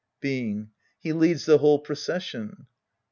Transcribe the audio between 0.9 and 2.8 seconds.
He leads the whole procession.